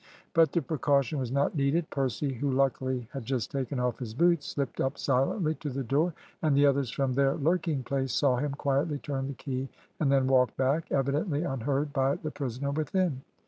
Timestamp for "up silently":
4.81-5.53